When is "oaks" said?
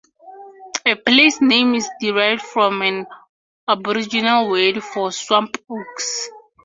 5.69-6.27